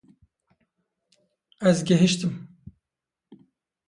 [1.61, 2.57] Ez gehiştim